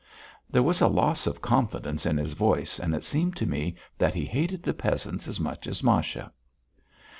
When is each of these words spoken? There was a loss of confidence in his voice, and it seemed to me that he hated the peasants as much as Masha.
There 0.49 0.63
was 0.63 0.81
a 0.81 0.87
loss 0.87 1.27
of 1.27 1.43
confidence 1.43 2.07
in 2.07 2.17
his 2.17 2.33
voice, 2.33 2.79
and 2.79 2.95
it 2.95 3.03
seemed 3.03 3.35
to 3.35 3.45
me 3.45 3.75
that 3.99 4.15
he 4.15 4.25
hated 4.25 4.63
the 4.63 4.73
peasants 4.73 5.27
as 5.27 5.39
much 5.39 5.67
as 5.67 5.83
Masha. 5.83 6.31